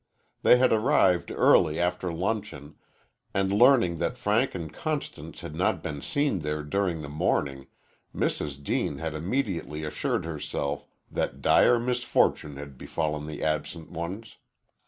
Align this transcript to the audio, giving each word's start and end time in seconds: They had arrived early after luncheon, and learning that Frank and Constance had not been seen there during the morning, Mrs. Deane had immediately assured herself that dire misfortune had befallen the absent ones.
They 0.41 0.57
had 0.57 0.73
arrived 0.73 1.29
early 1.29 1.79
after 1.79 2.11
luncheon, 2.11 2.73
and 3.35 3.53
learning 3.53 3.97
that 3.97 4.17
Frank 4.17 4.55
and 4.55 4.73
Constance 4.73 5.41
had 5.41 5.53
not 5.55 5.83
been 5.83 6.01
seen 6.01 6.39
there 6.39 6.63
during 6.63 7.03
the 7.03 7.07
morning, 7.07 7.67
Mrs. 8.15 8.63
Deane 8.63 8.97
had 8.97 9.13
immediately 9.13 9.83
assured 9.83 10.25
herself 10.25 10.87
that 11.11 11.39
dire 11.39 11.77
misfortune 11.77 12.55
had 12.57 12.79
befallen 12.79 13.27
the 13.27 13.43
absent 13.43 13.91
ones. 13.91 14.37